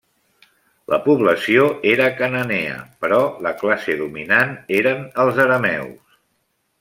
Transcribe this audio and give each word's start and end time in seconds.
La 0.93 0.97
població 1.07 1.67
era 1.91 2.07
cananea 2.21 2.79
però 3.05 3.19
la 3.49 3.53
classe 3.61 3.99
dominant 4.03 4.57
eren 4.81 5.05
els 5.25 5.43
arameus. 5.49 6.21